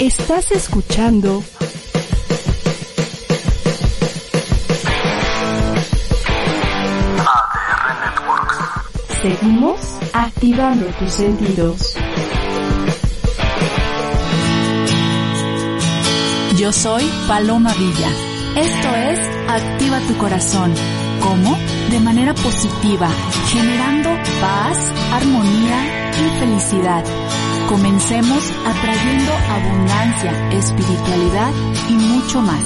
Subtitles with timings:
[0.00, 1.42] Estás escuchando.
[9.22, 9.80] Seguimos
[10.12, 11.96] activando tus sentidos.
[16.58, 18.10] Yo soy Paloma Villa.
[18.54, 20.74] Esto es Activa tu corazón.
[21.20, 21.56] ¿Cómo?
[21.90, 23.08] De manera positiva,
[23.48, 24.10] generando
[24.40, 24.76] paz,
[25.12, 27.04] armonía y felicidad.
[27.68, 31.50] Comencemos atrayendo abundancia, espiritualidad
[31.88, 32.62] y mucho más.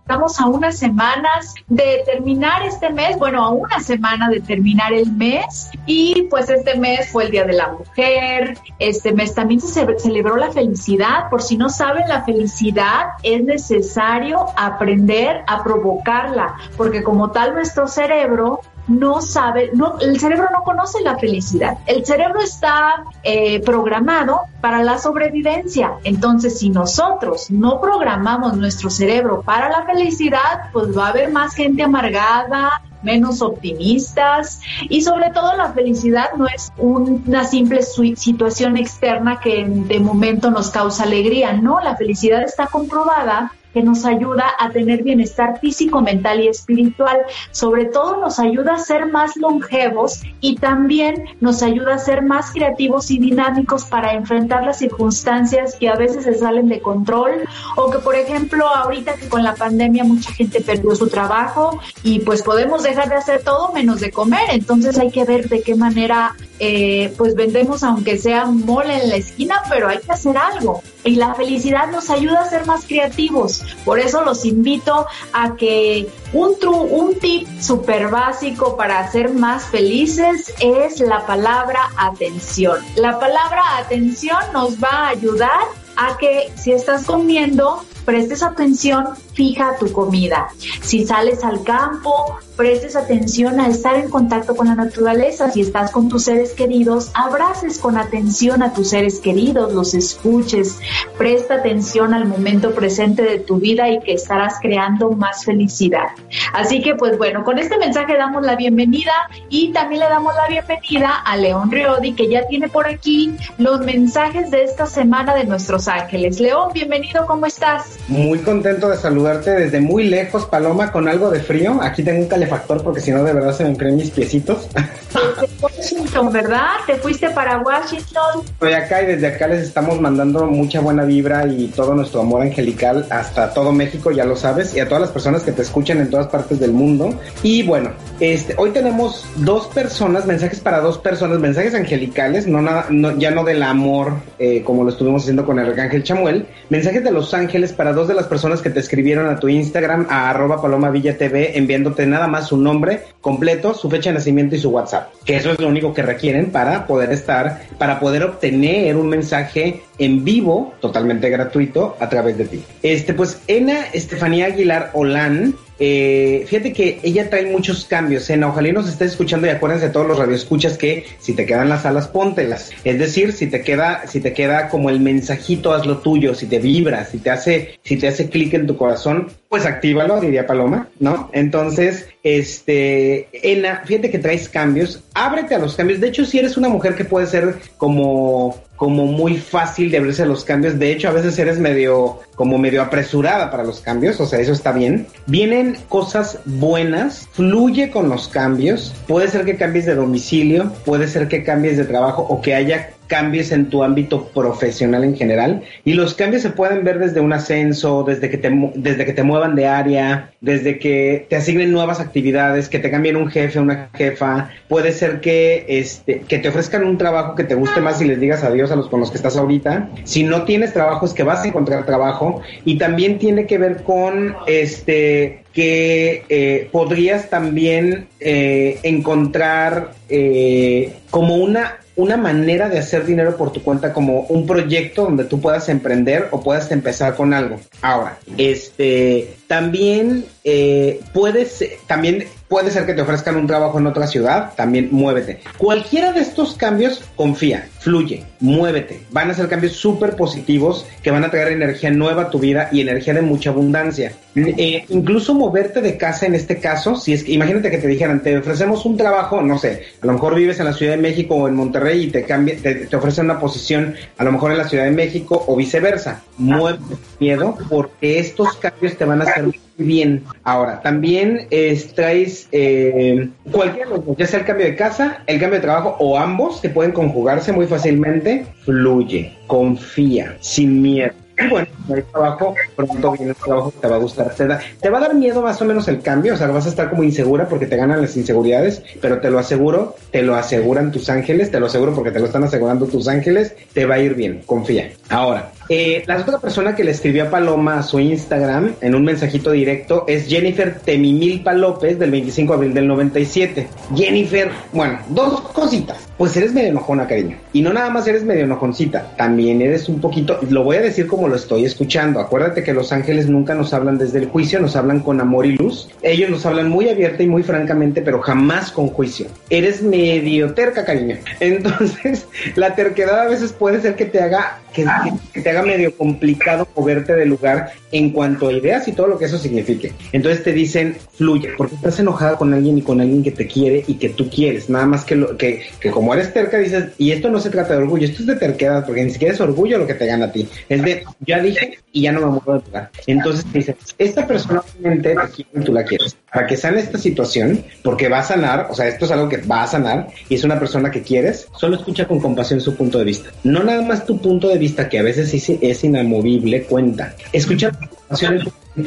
[0.00, 5.10] Estamos a unas semanas de terminar este mes, bueno, a una semana de terminar el
[5.10, 9.68] mes y pues este mes fue el Día de la Mujer, este mes también se
[9.84, 16.54] ce- celebró la felicidad, por si no saben, la felicidad es necesario aprender a provocarla,
[16.76, 21.78] porque como tal nuestro cerebro no sabe, no, el cerebro no conoce la felicidad.
[21.86, 25.94] El cerebro está eh, programado para la sobrevivencia.
[26.04, 31.54] Entonces, si nosotros no programamos nuestro cerebro para la felicidad, pues va a haber más
[31.54, 38.76] gente amargada, menos optimistas y sobre todo la felicidad no es un- una simple situación
[38.76, 44.54] externa que de momento nos causa alegría, no, la felicidad está comprobada que nos ayuda
[44.58, 47.18] a tener bienestar físico, mental y espiritual.
[47.50, 52.52] Sobre todo nos ayuda a ser más longevos y también nos ayuda a ser más
[52.52, 57.42] creativos y dinámicos para enfrentar las circunstancias que a veces se salen de control
[57.76, 62.20] o que, por ejemplo, ahorita que con la pandemia mucha gente perdió su trabajo y
[62.20, 64.48] pues podemos dejar de hacer todo menos de comer.
[64.52, 69.16] Entonces hay que ver de qué manera eh, pues vendemos aunque sea mole en la
[69.16, 70.82] esquina, pero hay que hacer algo.
[71.04, 73.62] Y la felicidad nos ayuda a ser más creativos.
[73.84, 79.64] Por eso los invito a que un, tru- un tip súper básico para ser más
[79.64, 82.78] felices es la palabra atención.
[82.96, 85.60] La palabra atención nos va a ayudar
[85.96, 90.48] a que si estás comiendo, prestes atención fija tu comida.
[90.80, 95.50] Si sales al campo, prestes atención a estar en contacto con la naturaleza.
[95.50, 100.78] Si estás con tus seres queridos, abraces con atención a tus seres queridos, los escuches,
[101.18, 106.08] presta atención al momento presente de tu vida y que estarás creando más felicidad.
[106.54, 109.12] Así que pues bueno, con este mensaje damos la bienvenida
[109.50, 113.80] y también le damos la bienvenida a León Riodi que ya tiene por aquí los
[113.80, 116.40] mensajes de esta semana de nuestros ángeles.
[116.40, 117.98] León, bienvenido, ¿cómo estás?
[118.08, 121.78] Muy contento de saludarte desde muy lejos, Paloma, con algo de frío.
[121.82, 124.68] Aquí tengo un calefactor porque si no de verdad se me enfrían mis piecitos.
[124.72, 126.68] Desde Washington, ¿verdad?
[126.86, 128.42] Te fuiste para Washington.
[128.44, 132.42] Estoy acá y desde acá les estamos mandando mucha buena vibra y todo nuestro amor
[132.42, 135.98] angelical hasta todo México, ya lo sabes, y a todas las personas que te escuchan
[135.98, 137.14] en todas partes del mundo.
[137.42, 142.86] Y bueno, este, hoy tenemos dos personas, mensajes para dos personas, mensajes angelicales, no nada,
[142.90, 147.02] no, ya no del amor eh, como lo estuvimos haciendo con el arcángel Chamuel, mensajes
[147.02, 150.30] de los ángeles para dos de las personas que te escribieron a tu Instagram, a
[150.30, 154.58] arroba paloma villa TV, enviándote nada más su nombre completo, su fecha de nacimiento y
[154.58, 158.96] su WhatsApp, que eso es lo único que requieren para poder estar, para poder obtener
[158.96, 162.64] un mensaje en vivo, totalmente gratuito, a través de ti.
[162.82, 168.28] Este, pues, Ena Estefanía Aguilar Olán, eh, fíjate que ella trae muchos cambios.
[168.30, 171.46] En ojalá y nos estés escuchando y acuérdense de todos los radioescuchas que si te
[171.46, 172.70] quedan las alas, póntelas.
[172.84, 176.46] Es decir, si te queda, si te queda como el mensajito, haz lo tuyo, si
[176.46, 180.46] te vibra, si te hace, si te hace clic en tu corazón, pues actívalo, diría
[180.46, 181.30] Paloma, ¿no?
[181.32, 186.00] Entonces, este, Ena, fíjate que traes cambios, ábrete a los cambios.
[186.00, 190.22] De hecho, si eres una mujer que puede ser como como muy fácil de abrirse
[190.22, 190.78] a los cambios.
[190.78, 194.52] De hecho, a veces eres medio, como medio apresurada para los cambios, o sea, eso
[194.52, 195.06] está bien.
[195.26, 198.94] Vienen cosas buenas, fluye con los cambios.
[199.08, 202.90] Puede ser que cambies de domicilio, puede ser que cambies de trabajo o que haya
[203.06, 207.32] cambios en tu ámbito profesional en general y los cambios se pueden ver desde un
[207.32, 212.00] ascenso, desde que te desde que te muevan de área, desde que te asignen nuevas
[212.00, 216.84] actividades, que te cambien un jefe, una jefa, puede ser que este que te ofrezcan
[216.84, 219.16] un trabajo que te guste más y les digas adiós a los con los que
[219.16, 219.90] estás ahorita.
[220.04, 222.42] Si no tienes trabajo es que vas a encontrar trabajo.
[222.64, 231.36] Y también tiene que ver con este que eh, podrías también eh, encontrar eh, como
[231.36, 235.68] una una manera de hacer dinero por tu cuenta como un proyecto donde tú puedas
[235.68, 237.58] emprender o puedas empezar con algo.
[237.80, 244.06] Ahora, este, también eh, puedes, también puede ser que te ofrezcan un trabajo en otra
[244.06, 245.40] ciudad, también muévete.
[245.58, 249.00] Cualquiera de estos cambios, confía, fluye, muévete.
[249.10, 252.68] Van a ser cambios súper positivos que van a traer energía nueva a tu vida
[252.72, 254.12] y energía de mucha abundancia.
[254.34, 258.22] Eh, incluso moverte de casa en este caso, si es que imagínate que te dijeran,
[258.22, 261.34] te ofrecemos un trabajo, no sé, a lo mejor vives en la Ciudad de México
[261.34, 264.68] o en Monterrey y te, cambia, te, ofrecen una posición a lo mejor en la
[264.68, 266.22] Ciudad de México o viceversa.
[266.38, 269.44] Muévete miedo porque estos cambios te van a hacer
[269.76, 270.24] bien.
[270.44, 271.48] Ahora, también
[271.94, 276.60] traes eh, cualquier, ya sea el cambio de casa, el cambio de trabajo o ambos
[276.60, 281.12] que pueden conjugarse muy fácilmente, fluye, confía, sin miedo
[281.50, 284.34] bueno, el trabajo, pronto viene el trabajo que te va a gustar.
[284.34, 284.48] Te,
[284.80, 286.88] te va a dar miedo más o menos el cambio, o sea, vas a estar
[286.88, 291.10] como insegura porque te ganan las inseguridades, pero te lo aseguro, te lo aseguran tus
[291.10, 294.14] ángeles, te lo aseguro porque te lo están asegurando tus ángeles, te va a ir
[294.14, 294.90] bien, confía.
[295.08, 299.04] Ahora, eh, la otra persona que le escribió a Paloma a su Instagram en un
[299.04, 303.66] mensajito directo es Jennifer Temimilpa López del 25 de abril del 97.
[303.94, 305.98] Jennifer, bueno, dos cositas.
[306.16, 307.36] Pues eres medio enojona, cariño.
[307.52, 311.06] Y no nada más eres medio enojoncita, también eres un poquito, lo voy a decir
[311.06, 312.20] como lo estoy escuchando.
[312.20, 315.56] Acuérdate que los ángeles nunca nos hablan desde el juicio, nos hablan con amor y
[315.56, 315.88] luz.
[316.02, 319.26] Ellos nos hablan muy abierta y muy francamente, pero jamás con juicio.
[319.50, 321.16] Eres medio terca, cariño.
[321.40, 324.84] Entonces, la terquedad a veces puede ser que te haga que,
[325.32, 329.26] te haga medio complicado moverte del lugar en cuanto a ideas y todo lo que
[329.26, 329.92] eso signifique.
[330.12, 333.84] Entonces te dicen, fluye, porque estás enojada con alguien y con alguien que te quiere
[333.86, 334.68] y que tú quieres.
[334.68, 337.74] Nada más que, lo, que, que como eres terca, dices, y esto no se trata
[337.74, 340.26] de orgullo, esto es de terquedad, porque ni siquiera es orgullo lo que te gana
[340.26, 340.48] a ti.
[340.68, 342.90] Es de, ya dije y ya no me muevo de lugar.
[343.06, 346.16] Entonces te dicen, esta persona obviamente te quiere y tú la quieres.
[346.32, 349.38] Para que sane esta situación, porque va a sanar, o sea, esto es algo que
[349.38, 352.98] va a sanar y es una persona que quieres, solo escucha con compasión su punto
[352.98, 353.30] de vista.
[353.44, 357.14] No nada más tu punto de vista que a veces es inamovible cuenta.
[357.32, 357.72] Escuchar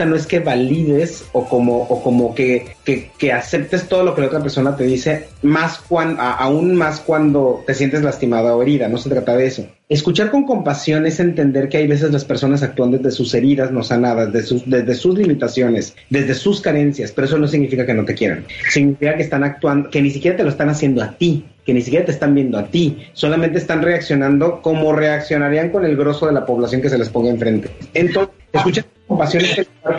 [0.05, 4.27] no es que valides o como, o como que, que, aceptes todo lo que la
[4.27, 8.97] otra persona te dice, más cuando, aún más cuando te sientes lastimada o herida, no
[8.97, 9.67] se trata de eso.
[9.87, 13.83] Escuchar con compasión es entender que hay veces las personas actúan desde sus heridas no
[13.83, 18.05] sanadas, desde sus, desde sus limitaciones, desde sus carencias, pero eso no significa que no
[18.05, 18.45] te quieran.
[18.69, 21.81] Significa que están actuando, que ni siquiera te lo están haciendo a ti, que ni
[21.83, 26.31] siquiera te están viendo a ti, solamente están reaccionando como reaccionarían con el grosso de
[26.31, 27.69] la población que se les ponga enfrente.
[27.93, 29.43] Entonces, escucha compasión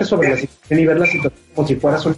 [0.05, 2.17] sobre la situación y ver la situación como si fueras un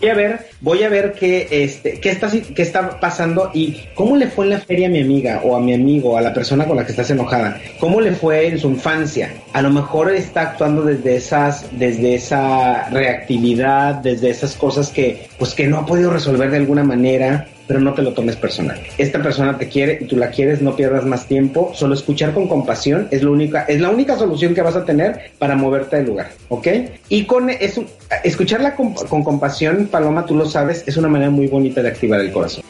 [0.00, 4.16] voy a ver, voy a ver qué este, qué está qué está pasando y cómo
[4.16, 6.66] le fue en la feria a mi amiga o a mi amigo, a la persona
[6.66, 7.60] con la que estás enojada.
[7.80, 9.32] ¿Cómo le fue en su infancia?
[9.52, 15.54] A lo mejor está actuando desde esas desde esa reactividad, desde esas cosas que pues
[15.54, 18.80] que no ha podido resolver de alguna manera pero no te lo tomes personal.
[18.98, 22.48] Esta persona te quiere y tú la quieres, no pierdas más tiempo, solo escuchar con
[22.48, 26.06] compasión es, lo única, es la única solución que vas a tener para moverte del
[26.06, 26.66] lugar, ¿ok?
[27.08, 27.84] Y con eso,
[28.24, 32.32] escucharla con, compasión, Paloma, tú lo sabes, es una manera muy bonita de activar el
[32.32, 32.64] corazón.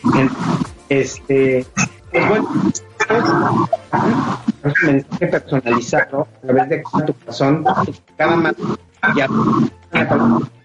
[0.89, 1.65] Este,
[2.13, 2.49] pues bueno,
[4.65, 7.65] un mensaje personalizado a través de tu corazón,
[8.17, 8.55] cada más
[9.17, 9.29] ya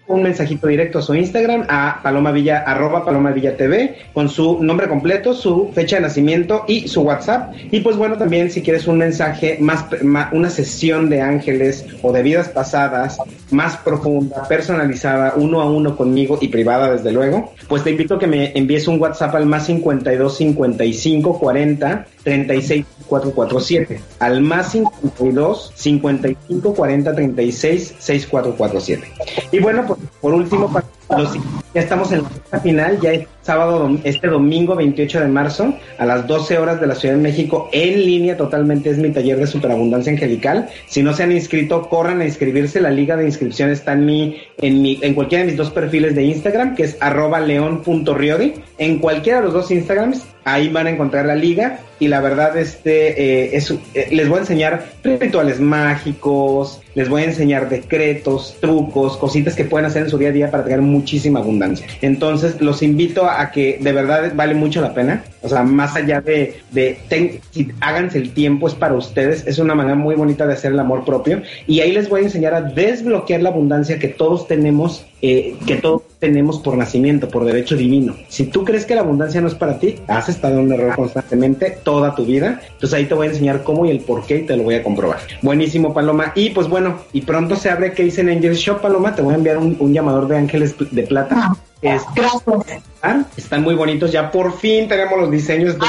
[0.06, 4.62] un mensajito directo a su Instagram, a Paloma Villa, arroba Paloma Villa TV, con su
[4.62, 7.54] nombre completo, su fecha de nacimiento y su WhatsApp.
[7.70, 9.86] Y pues bueno, también si quieres un mensaje más,
[10.32, 13.18] una sesión de ángeles o de vidas pasadas
[13.50, 18.18] más profunda, personalizada, uno a uno conmigo y privada desde luego, pues te invito a
[18.18, 25.72] que me envíes un WhatsApp al más 52 55 40 36 447 al más 52
[25.74, 29.12] 55 40 36 6447.
[29.52, 30.86] Y bueno, por, por último, para
[31.74, 36.26] ya estamos en la final, ya es sábado, este domingo 28 de marzo, a las
[36.26, 40.12] 12 horas de la Ciudad de México, en línea totalmente, es mi taller de superabundancia
[40.12, 40.68] angelical.
[40.86, 42.80] Si no se han inscrito, corran a inscribirse.
[42.80, 46.14] La liga de inscripción está en mi, en mi, en cualquiera de mis dos perfiles
[46.14, 48.54] de Instagram, que es arroba león.riodi.
[48.78, 51.80] En cualquiera de los dos Instagrams, ahí van a encontrar la liga.
[51.98, 57.22] Y la verdad, este, eh, es, eh, les voy a enseñar rituales mágicos, les voy
[57.22, 60.82] a enseñar decretos, trucos, cositas que pueden hacer en su día a día para tener
[60.82, 61.86] muchísima abundancia.
[62.00, 65.24] Entonces, los invito a que de verdad vale mucho la pena.
[65.42, 66.98] O sea, más allá de, de
[67.50, 69.44] si háganse el tiempo, es para ustedes.
[69.46, 71.42] Es una manera muy bonita de hacer el amor propio.
[71.66, 75.76] Y ahí les voy a enseñar a desbloquear la abundancia que todos tenemos, eh, que
[75.76, 78.14] todos tenemos por nacimiento, por derecho divino.
[78.28, 80.94] Si tú crees que la abundancia no es para ti, has estado en un error
[80.94, 82.60] constantemente toda tu vida.
[82.64, 84.76] Entonces ahí te voy a enseñar cómo y el por qué y te lo voy
[84.76, 85.18] a comprobar.
[85.42, 86.32] Buenísimo, Paloma.
[86.36, 89.14] Y pues bueno, y pronto se abre que en Angel Shop, Paloma.
[89.14, 91.54] Te voy a enviar un, llamador de ángeles de plata.
[91.80, 92.42] Gracias.
[93.36, 94.12] Están muy bonitos.
[94.12, 95.78] Ya por fin tenemos los diseños.
[95.78, 95.86] De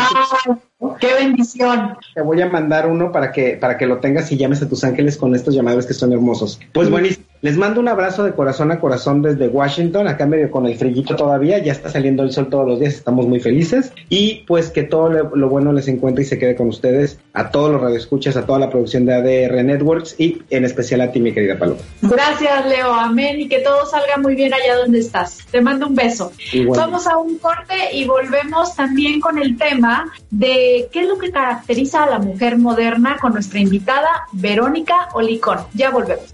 [0.99, 1.97] ¡Qué bendición!
[2.13, 4.83] Te voy a mandar uno para que, para que lo tengas y llames a tus
[4.83, 6.59] ángeles con estos llamados que son hermosos.
[6.73, 7.25] Pues buenísimo.
[7.43, 11.17] Les mando un abrazo de corazón a corazón desde Washington, acá medio con el frillito
[11.17, 14.83] todavía, ya está saliendo el sol todos los días, estamos muy felices y pues que
[14.83, 18.45] todo lo, bueno les encuentre y se quede con ustedes, a todos los radioescuchas, a
[18.45, 21.81] toda la producción de ADR Networks y en especial a ti, mi querida Paloma.
[22.01, 25.39] Gracias, Leo, amén, y que todo salga muy bien allá donde estás.
[25.51, 26.31] Te mando un beso.
[26.69, 31.31] Vamos a un corte y volvemos también con el tema de qué es lo que
[31.31, 35.59] caracteriza a la mujer moderna con nuestra invitada Verónica Olicón.
[35.73, 36.33] Ya volvemos.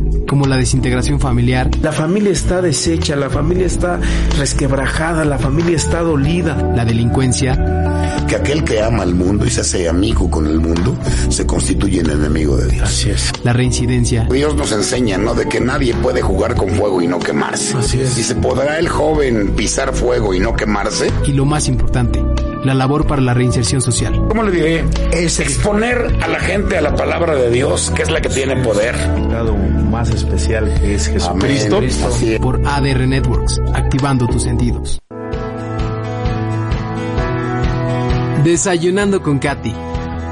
[0.31, 1.69] como la desintegración familiar.
[1.81, 3.99] La familia está deshecha, la familia está
[4.39, 6.71] resquebrajada, la familia está dolida.
[6.73, 7.57] La delincuencia.
[8.29, 10.95] Que aquel que ama al mundo y se hace amigo con el mundo
[11.27, 12.87] se constituye en enemigo de Dios.
[12.87, 13.33] Así es.
[13.43, 14.25] La reincidencia.
[14.31, 15.33] Dios nos enseña, ¿no?
[15.33, 17.75] De que nadie puede jugar con fuego y no quemarse.
[17.75, 18.17] Así es.
[18.17, 21.11] Y se podrá el joven pisar fuego y no quemarse.
[21.25, 22.23] Y lo más importante,
[22.63, 24.13] la labor para la reinserción social.
[24.27, 24.85] ¿Cómo le diré?
[25.11, 28.57] Es exponer a la gente a la palabra de Dios, que es la que tiene
[28.57, 28.95] poder.
[29.89, 31.81] más especial que es Jesucristo.
[32.41, 34.99] Por ADR Networks, activando tus sentidos.
[38.43, 39.73] Desayunando con Katy.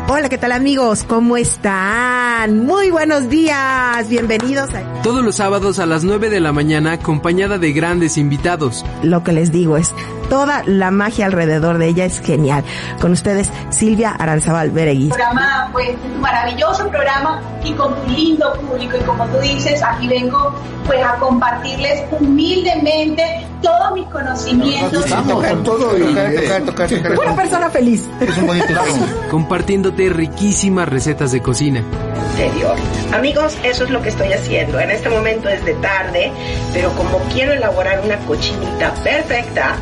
[0.07, 1.03] Hola, ¿qué tal amigos?
[1.03, 2.65] ¿Cómo están?
[2.65, 4.88] Muy buenos días, bienvenidos a...
[5.03, 8.85] Todos los sábados a las 9 de la mañana acompañada de grandes invitados.
[9.01, 9.95] Lo que les digo es,
[10.29, 12.65] toda la magia alrededor de ella es genial.
[12.99, 15.07] Con ustedes, Silvia Aranzabal Beregui.
[15.07, 18.97] Programa, pues, un maravilloso programa y con tu lindo público.
[18.99, 20.53] Y como tú dices, aquí vengo,
[20.85, 23.23] pues, a compartirles humildemente
[23.61, 25.05] todos mis conocimientos.
[25.63, 28.05] todo Una persona feliz.
[28.19, 28.65] Es un bonito
[29.31, 31.83] Compartiéndote riquísimas recetas de cocina.
[32.31, 32.75] Interior.
[33.13, 34.79] Amigos, eso es lo que estoy haciendo.
[34.89, 36.31] En este momento es de tarde,
[36.73, 39.75] pero como quiero elaborar una cochinita perfecta,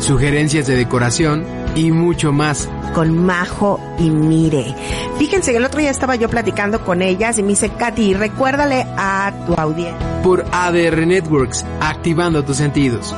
[0.00, 2.66] sugerencias de decoración y mucho más.
[2.94, 4.74] Con Majo y Mire.
[5.18, 8.86] Fíjense que el otro día estaba yo platicando con ellas y me dice, Katy, recuérdale
[8.96, 10.22] a tu audiencia.
[10.22, 13.14] Por ADR Networks, activando tus sentidos.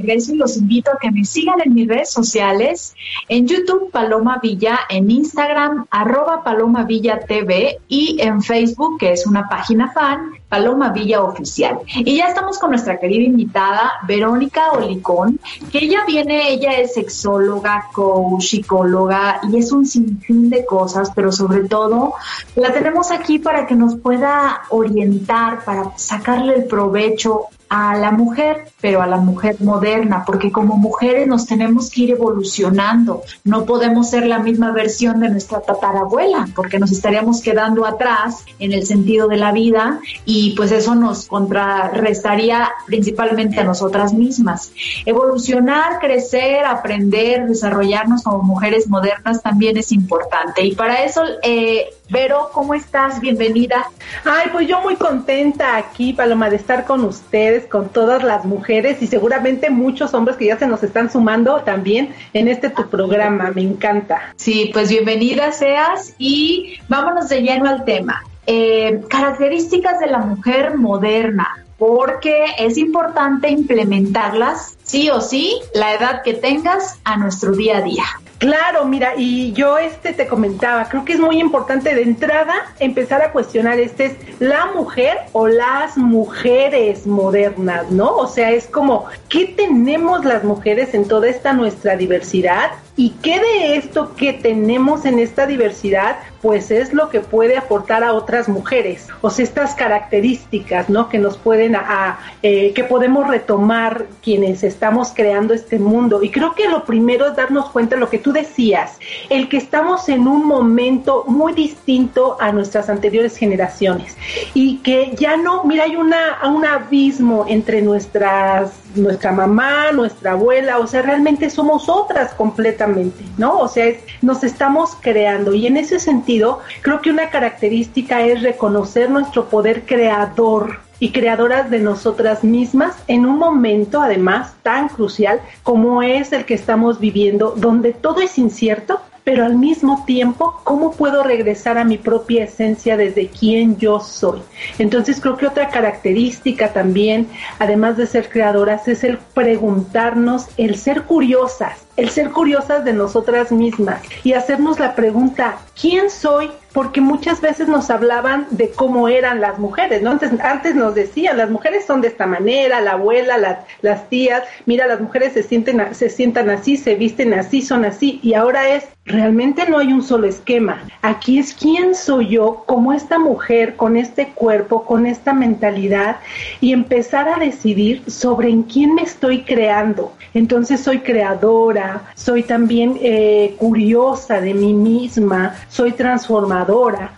[0.00, 2.94] Y los invito a que me sigan en mis redes sociales,
[3.28, 9.26] en YouTube Paloma Villa, en Instagram arroba Paloma Villa TV y en Facebook, que es
[9.26, 11.78] una página fan, Paloma Villa Oficial.
[11.86, 15.38] Y ya estamos con nuestra querida invitada, Verónica Olicón,
[15.70, 21.30] que ella viene, ella es sexóloga, coach, psicóloga y es un sinfín de cosas, pero
[21.30, 22.14] sobre todo
[22.56, 28.66] la tenemos aquí para que nos pueda orientar, para sacarle el provecho a la mujer,
[28.80, 33.22] pero a la mujer moderna, porque como mujeres nos tenemos que ir evolucionando.
[33.44, 38.72] No podemos ser la misma versión de nuestra tatarabuela, porque nos estaríamos quedando atrás en
[38.72, 44.72] el sentido de la vida y pues eso nos contrarrestaría principalmente a nosotras mismas.
[45.04, 50.64] Evolucionar, crecer, aprender, desarrollarnos como mujeres modernas también es importante.
[50.64, 53.20] Y para eso, eh, Vero, ¿cómo estás?
[53.20, 53.88] Bienvenida.
[54.24, 59.00] Ay, pues yo muy contenta aquí, Paloma, de estar con ustedes, con todas las mujeres
[59.00, 63.52] y seguramente muchos hombres que ya se nos están sumando también en este tu programa.
[63.54, 64.34] Me encanta.
[64.34, 68.24] Sí, pues bienvenida seas y vámonos de lleno al tema.
[68.52, 76.22] Eh, características de la mujer moderna porque es importante implementarlas sí o sí, la edad
[76.22, 78.04] que tengas, a nuestro día a día.
[78.38, 83.20] Claro, mira, y yo este te comentaba, creo que es muy importante de entrada empezar
[83.20, 88.16] a cuestionar, este es la mujer o las mujeres modernas, ¿no?
[88.16, 92.70] O sea, es como, ¿qué tenemos las mujeres en toda esta nuestra diversidad?
[92.96, 98.04] ¿Y qué de esto que tenemos en esta diversidad, pues es lo que puede aportar
[98.04, 99.08] a otras mujeres?
[99.20, 101.08] O sea, estas características, ¿no?
[101.08, 106.22] Que nos pueden, a, eh, que podemos retomar quienes estamos creando este mundo.
[106.22, 109.58] Y creo que lo primero es darnos cuenta de lo que tú decías, el que
[109.58, 114.16] estamos en un momento muy distinto a nuestras anteriores generaciones
[114.54, 120.78] y que ya no, mira, hay una, un abismo entre nuestras nuestra mamá, nuestra abuela,
[120.78, 123.58] o sea, realmente somos otras completamente, ¿no?
[123.58, 129.10] O sea, nos estamos creando y en ese sentido creo que una característica es reconocer
[129.10, 136.02] nuestro poder creador y creadoras de nosotras mismas en un momento además tan crucial como
[136.02, 141.22] es el que estamos viviendo, donde todo es incierto, pero al mismo tiempo, ¿cómo puedo
[141.22, 144.40] regresar a mi propia esencia desde quien yo soy?
[144.78, 147.28] Entonces creo que otra característica también,
[147.58, 153.52] además de ser creadoras, es el preguntarnos, el ser curiosas, el ser curiosas de nosotras
[153.52, 156.50] mismas y hacernos la pregunta, ¿quién soy?
[156.72, 160.10] Porque muchas veces nos hablaban de cómo eran las mujeres, ¿no?
[160.10, 163.36] Antes, antes nos decían, las mujeres son de esta manera, la abuela,
[163.82, 168.20] las tías, mira, las mujeres se sienten, se sientan así, se visten así, son así,
[168.22, 170.82] y ahora es, realmente no hay un solo esquema.
[171.02, 176.16] Aquí es quién soy yo como esta mujer, con este cuerpo, con esta mentalidad,
[176.60, 180.12] y empezar a decidir sobre en quién me estoy creando.
[180.34, 186.59] Entonces soy creadora, soy también eh, curiosa de mí misma, soy transformadora.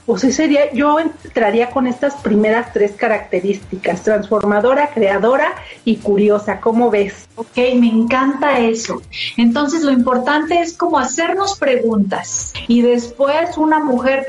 [0.07, 6.61] O sea, sería, yo entraría con estas primeras tres características, transformadora, creadora y curiosa.
[6.61, 7.29] ¿Cómo ves?
[7.37, 9.03] Ok, me encanta eso.
[9.37, 14.27] Entonces lo importante es como hacernos preguntas y después una mujer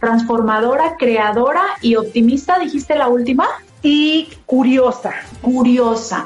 [0.00, 3.48] transformadora, creadora y optimista, dijiste la última
[3.82, 5.14] y curiosa.
[5.40, 6.24] Curiosa.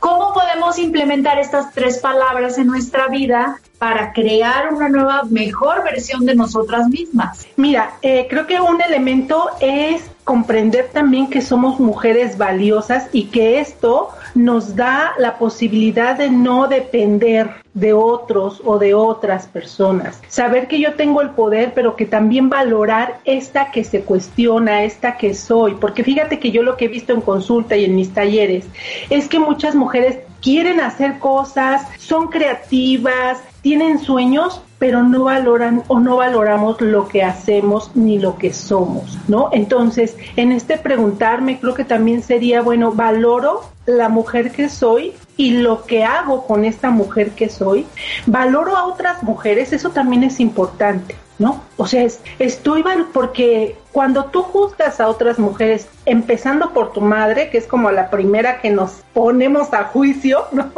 [0.00, 6.24] ¿Cómo podemos implementar estas tres palabras en nuestra vida para crear una nueva, mejor versión
[6.26, 7.46] de nosotras mismas?
[7.56, 13.60] Mira, eh, creo que un elemento es comprender también que somos mujeres valiosas y que
[13.60, 20.20] esto nos da la posibilidad de no depender de otros o de otras personas.
[20.28, 25.16] Saber que yo tengo el poder, pero que también valorar esta que se cuestiona, esta
[25.16, 25.74] que soy.
[25.74, 28.66] Porque fíjate que yo lo que he visto en consulta y en mis talleres
[29.10, 35.98] es que muchas mujeres quieren hacer cosas, son creativas, tienen sueños, pero no valoran o
[36.00, 39.50] no valoramos lo que hacemos ni lo que somos, ¿no?
[39.52, 45.52] Entonces, en este preguntarme, creo que también sería, bueno, valoro la mujer que soy y
[45.52, 47.86] lo que hago con esta mujer que soy,
[48.26, 51.16] valoro a otras mujeres, eso también es importante.
[51.38, 51.62] ¿No?
[51.76, 57.50] O sea, es, estoy porque cuando tú juzgas a otras mujeres, empezando por tu madre,
[57.50, 60.70] que es como la primera que nos ponemos a juicio, ¿no?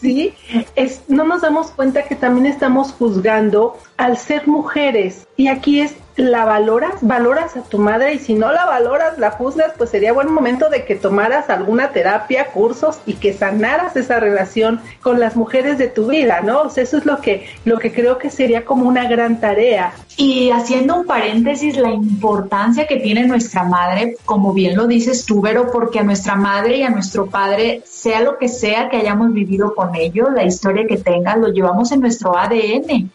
[0.00, 0.34] sí,
[0.74, 5.26] es, no nos damos cuenta que también estamos juzgando al ser mujeres.
[5.36, 9.30] Y aquí es la valoras, valoras a tu madre y si no la valoras, la
[9.30, 14.20] juzgas, pues sería buen momento de que tomaras alguna terapia, cursos y que sanaras esa
[14.20, 16.62] relación con las mujeres de tu vida, ¿no?
[16.62, 19.94] O sea, eso es lo que, lo que creo que sería como una gran tarea.
[20.18, 25.40] Y haciendo un paréntesis, la importancia que tiene nuestra madre, como bien lo dices tú,
[25.40, 29.32] Vero, porque a nuestra madre y a nuestro padre, sea lo que sea que hayamos
[29.32, 33.10] vivido con ellos, la historia que tengan, lo llevamos en nuestro ADN.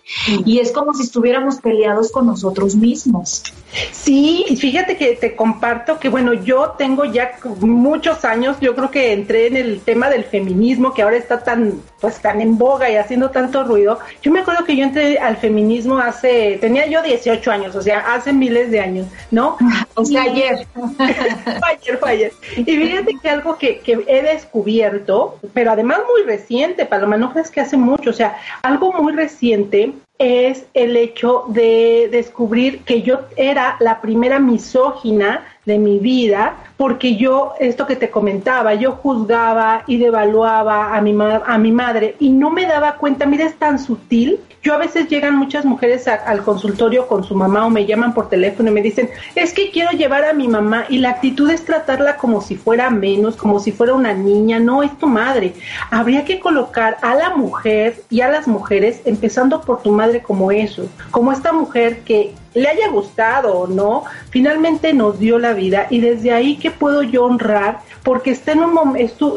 [0.46, 3.44] Y es como si estuviéramos peleados con nosotros mismos mismos.
[3.92, 9.12] Sí, fíjate que te comparto que bueno, yo tengo ya muchos años, yo creo que
[9.12, 12.96] entré en el tema del feminismo que ahora está tan pues tan en boga y
[12.96, 14.00] haciendo tanto ruido.
[14.22, 18.00] Yo me acuerdo que yo entré al feminismo hace tenía yo 18 años, o sea,
[18.14, 19.58] hace miles de años, ¿no?
[20.00, 20.68] O sea, ayer.
[21.64, 22.32] ayer, fue ayer.
[22.56, 27.50] Y fíjate que algo que, que he descubierto, pero además muy reciente, Paloma, no crees
[27.50, 33.22] que hace mucho, o sea, algo muy reciente es el hecho de descubrir que yo
[33.36, 39.84] era la primera misógina de mi vida, porque yo, esto que te comentaba, yo juzgaba
[39.86, 43.78] y devaluaba a mi, a mi madre y no me daba cuenta, mira, es tan
[43.78, 44.40] sutil.
[44.64, 48.30] Yo a veces llegan muchas mujeres al consultorio con su mamá o me llaman por
[48.30, 51.66] teléfono y me dicen, es que quiero llevar a mi mamá y la actitud es
[51.66, 55.54] tratarla como si fuera menos, como si fuera una niña, no es tu madre.
[55.92, 60.50] Habría que colocar a la mujer y a las mujeres, empezando por tu madre como
[60.50, 65.88] eso, como esta mujer que le haya gustado o no, finalmente nos dio la vida
[65.90, 68.78] y desde ahí que puedo yo honrar porque está en un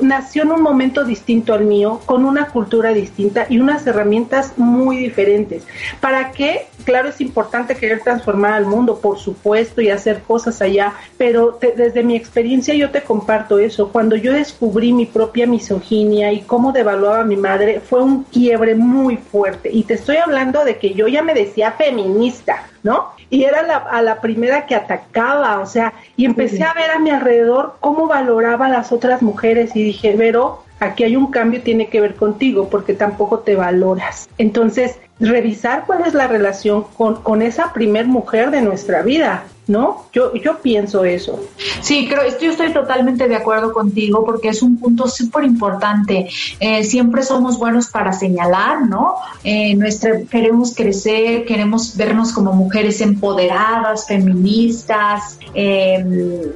[0.03, 4.97] nació en un momento distinto al mío, con una cultura distinta y unas herramientas muy
[4.97, 5.65] diferentes.
[6.01, 6.69] ¿Para qué?
[6.85, 12.05] Claro, es importante querer transformar al mundo, por supuesto, y hacer cosas allá, pero desde
[12.05, 13.89] mi experiencia yo te comparto eso.
[13.89, 18.77] Cuando yo descubrí mi propia misoginia y cómo devaluaba a mi madre, fue un quiebre
[18.77, 19.69] muy fuerte.
[19.73, 23.19] Y te estoy hablando de que yo ya me decía feminista, ¿no?
[23.31, 26.99] Y era la, a la primera que atacaba, o sea, y empecé a ver a
[26.99, 31.63] mi alrededor cómo valoraba a las otras mujeres y dije, Vero, aquí hay un cambio,
[31.63, 34.29] tiene que ver contigo, porque tampoco te valoras.
[34.39, 40.07] Entonces, revisar cuál es la relación con, con esa primer mujer de nuestra vida, ¿no?
[40.13, 41.41] Yo, yo pienso eso.
[41.81, 46.29] Sí, creo, yo estoy totalmente de acuerdo contigo porque es un punto súper importante.
[46.59, 49.15] Eh, siempre somos buenos para señalar, ¿no?
[49.45, 56.05] Eh, nuestra, queremos crecer, queremos vernos como mujeres empoderadas, feministas, eh,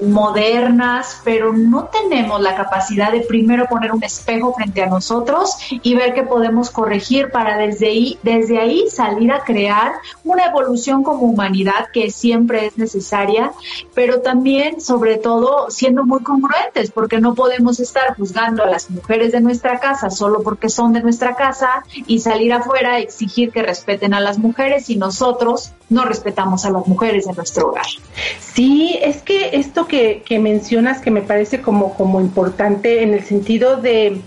[0.03, 5.95] modernas, pero no tenemos la capacidad de primero poner un espejo frente a nosotros y
[5.95, 9.93] ver qué podemos corregir para desde ahí, desde ahí salir a crear
[10.25, 13.53] una evolución como humanidad que siempre es necesaria
[13.95, 19.33] pero también, sobre todo, siendo muy congruentes, porque no podemos estar juzgando a las mujeres
[19.33, 23.63] de nuestra casa solo porque son de nuestra casa y salir afuera a exigir que
[23.63, 27.87] respeten a las mujeres y nosotros no respetamos a las mujeres de nuestro hogar.
[28.41, 33.25] Sí, es que esto que, que mencionas que me parece como, como importante en el
[33.25, 34.21] sentido de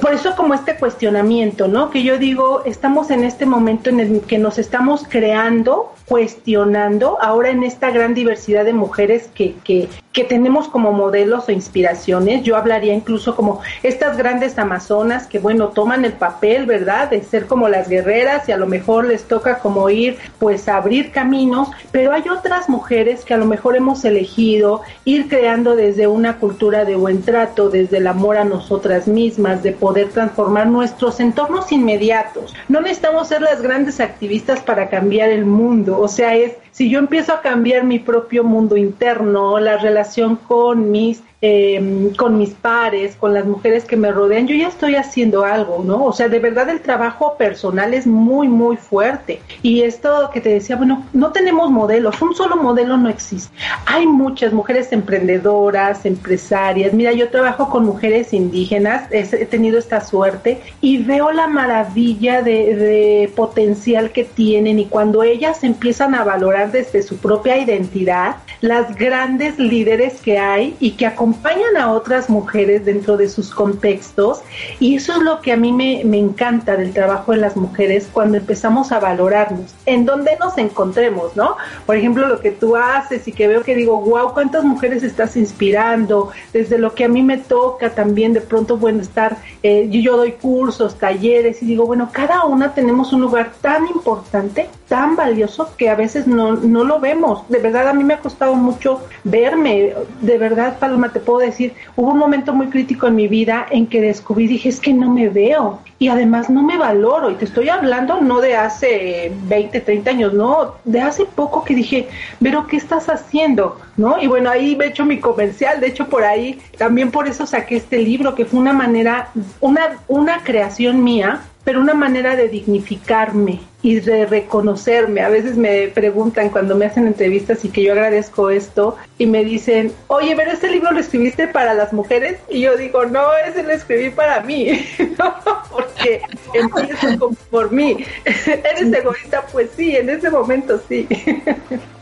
[0.00, 1.90] por eso como este cuestionamiento, ¿no?
[1.90, 7.50] Que yo digo, estamos en este momento en el que nos estamos creando cuestionando ahora
[7.50, 12.42] en esta gran diversidad de mujeres que, que, que tenemos como modelos o inspiraciones.
[12.42, 17.46] Yo hablaría incluso como estas grandes amazonas que, bueno, toman el papel, ¿verdad?, de ser
[17.46, 21.68] como las guerreras y a lo mejor les toca como ir, pues, a abrir caminos,
[21.92, 26.84] pero hay otras mujeres que a lo mejor hemos elegido ir creando desde una cultura
[26.84, 32.54] de buen trato, desde el amor a nosotras mismas, de poder transformar nuestros entornos inmediatos.
[32.68, 36.98] No necesitamos ser las grandes activistas para cambiar el mundo o sea, es si yo
[36.98, 43.16] empiezo a cambiar mi propio mundo interno, la relación con mis eh, con mis pares,
[43.16, 46.04] con las mujeres que me rodean, yo ya estoy haciendo algo, ¿no?
[46.04, 49.40] O sea, de verdad el trabajo personal es muy, muy fuerte.
[49.62, 53.56] Y esto que te decía, bueno, no tenemos modelos, un solo modelo no existe.
[53.86, 56.92] Hay muchas mujeres emprendedoras, empresarias.
[56.92, 62.76] Mira, yo trabajo con mujeres indígenas, he tenido esta suerte y veo la maravilla de,
[62.76, 68.94] de potencial que tienen y cuando ellas empiezan a valorar desde su propia identidad, las
[68.96, 74.42] grandes líderes que hay y que acompañan a otras mujeres dentro de sus contextos
[74.78, 78.08] y eso es lo que a mí me, me encanta del trabajo de las mujeres
[78.12, 81.56] cuando empezamos a valorarnos, en donde nos encontremos, ¿no?
[81.86, 85.36] Por ejemplo, lo que tú haces y que veo que digo, wow, cuántas mujeres estás
[85.36, 90.00] inspirando, desde lo que a mí me toca también de pronto, bueno, estar, eh, yo,
[90.00, 95.16] yo doy cursos, talleres y digo, bueno, cada una tenemos un lugar tan importante, tan
[95.16, 97.48] valioso que a veces no, no lo vemos.
[97.48, 101.74] De verdad, a mí me ha costado mucho verme, de verdad, Paloma, te puedo decir,
[101.96, 105.10] hubo un momento muy crítico en mi vida en que descubrí, dije, es que no
[105.10, 107.30] me veo y además no me valoro.
[107.30, 111.74] Y te estoy hablando no de hace 20, 30 años, no, de hace poco que
[111.74, 112.08] dije,
[112.42, 113.78] pero ¿qué estás haciendo?
[113.96, 114.20] ¿No?
[114.20, 117.46] Y bueno, ahí me he hecho mi comercial, de hecho por ahí, también por eso
[117.46, 119.28] saqué este libro, que fue una manera,
[119.60, 125.22] una, una creación mía pero una manera de dignificarme y de reconocerme.
[125.22, 129.44] A veces me preguntan cuando me hacen entrevistas y que yo agradezco esto y me
[129.44, 133.62] dicen, oye, pero este libro lo escribiste para las mujeres y yo digo, no, ese
[133.62, 134.86] lo escribí para mí,
[135.70, 138.04] porque empiezo por mí.
[138.24, 139.44] ¿Eres egoísta?
[139.52, 141.06] Pues sí, en ese momento sí.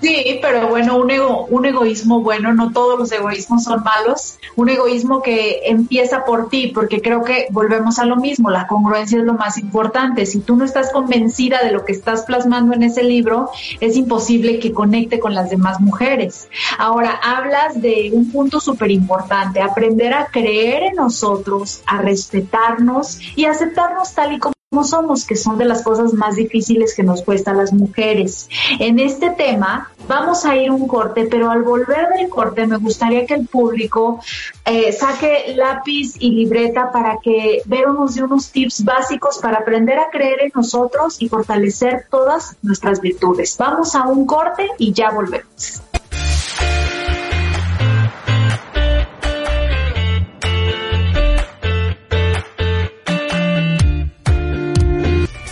[0.01, 4.69] Sí, pero bueno, un, ego, un egoísmo bueno, no todos los egoísmos son malos, un
[4.69, 9.25] egoísmo que empieza por ti, porque creo que volvemos a lo mismo, la congruencia es
[9.25, 10.25] lo más importante.
[10.25, 13.51] Si tú no estás convencida de lo que estás plasmando en ese libro,
[13.81, 16.49] es imposible que conecte con las demás mujeres.
[16.79, 23.45] Ahora, hablas de un punto súper importante, aprender a creer en nosotros, a respetarnos y
[23.45, 27.53] aceptarnos tal y como somos, que son de las cosas más difíciles que nos cuesta
[27.53, 28.49] a las mujeres.
[28.79, 33.25] En este tema vamos a ir un corte, pero al volver del corte me gustaría
[33.25, 34.21] que el público
[34.67, 40.11] eh, saque lápiz y libreta para que veamos de unos tips básicos para aprender a
[40.11, 43.57] creer en nosotros y fortalecer todas nuestras virtudes.
[43.59, 45.83] Vamos a un corte y ya volvemos.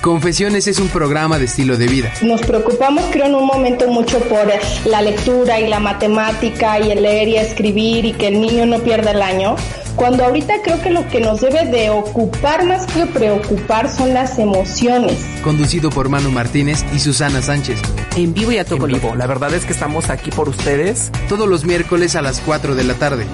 [0.07, 2.13] Confesiones es un programa de estilo de vida.
[2.23, 4.47] Nos preocupamos, creo, en un momento mucho por
[4.85, 8.79] la lectura y la matemática y el leer y escribir y que el niño no
[8.79, 9.57] pierda el año.
[9.97, 14.39] Cuando ahorita creo que lo que nos debe de ocupar más que preocupar son las
[14.39, 15.19] emociones.
[15.43, 17.81] Conducido por Manu Martínez y Susana Sánchez.
[18.15, 19.17] En vivo y a todo vivo.
[19.17, 21.11] La verdad es que estamos aquí por ustedes.
[21.29, 23.27] Todos los miércoles a las 4 de la tarde.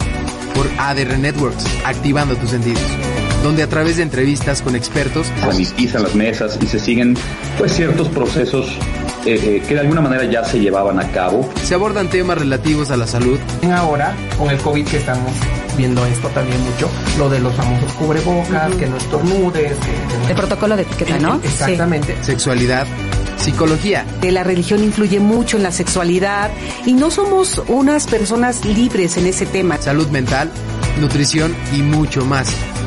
[0.55, 2.81] Por ADR Networks, activando tus sentidos
[3.43, 7.17] donde a través de entrevistas con expertos se sanitizan las mesas y se siguen
[7.59, 8.67] pues ciertos procesos
[9.25, 11.49] eh, eh, que de alguna manera ya se llevaban a cabo.
[11.63, 13.39] Se abordan temas relativos a la salud.
[13.73, 15.33] Ahora, con el COVID que estamos
[15.77, 19.73] viendo esto también mucho, lo de los famosos cubrebocas, que no estornudes.
[19.75, 21.41] Que, El protocolo de etiqueta, ¿no?
[21.43, 22.17] Exactamente.
[22.23, 22.87] Sexualidad,
[23.37, 24.05] psicología.
[24.23, 26.51] La religión influye mucho en la sexualidad
[26.85, 29.79] y no somos unas personas libres en ese tema.
[29.79, 30.51] Salud mental,
[31.01, 32.55] nutrición y mucho más.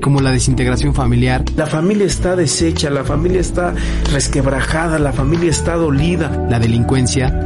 [0.00, 1.44] como la desintegración familiar.
[1.56, 3.74] La familia está deshecha, la familia está
[4.12, 6.46] resquebrajada, la familia está dolida.
[6.48, 7.44] La delincuencia.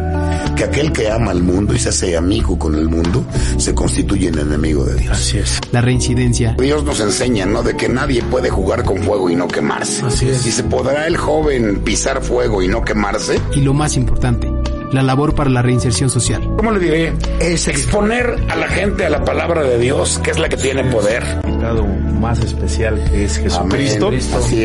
[0.56, 3.24] Que aquel que ama al mundo y se hace amigo con el mundo
[3.56, 5.12] se constituye en enemigo de Dios.
[5.12, 5.58] Así es.
[5.70, 6.54] La reincidencia.
[6.58, 7.62] Dios nos enseña, ¿no?
[7.62, 10.04] De que nadie puede jugar con fuego y no quemarse.
[10.04, 10.44] Así es.
[10.46, 13.40] Y se podrá el joven pisar fuego y no quemarse.
[13.54, 14.51] Y lo más importante,
[14.92, 16.42] la labor para la reinserción social.
[16.57, 17.12] ¿Cómo le diré?
[17.40, 20.85] Es exponer a la gente a la palabra de Dios, que es la que tiene
[20.85, 21.24] poder.
[21.44, 24.11] Invitado más especial que es Jesucristo.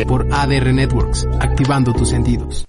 [0.06, 2.67] Por ADR Networks, activando tus sentidos.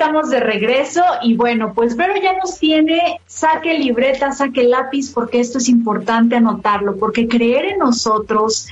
[0.00, 5.40] Estamos de regreso y bueno, pues Vero ya nos tiene, saque libreta, saque lápiz, porque
[5.40, 8.66] esto es importante anotarlo, porque creer en nosotros,